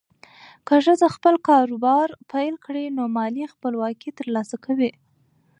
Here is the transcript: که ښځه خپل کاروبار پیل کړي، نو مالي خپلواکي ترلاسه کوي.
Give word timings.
که 0.67 0.75
ښځه 0.85 1.07
خپل 1.15 1.35
کاروبار 1.49 2.07
پیل 2.31 2.55
کړي، 2.65 2.85
نو 2.97 3.03
مالي 3.17 3.45
خپلواکي 3.53 4.09
ترلاسه 4.19 4.55
کوي. 4.65 4.91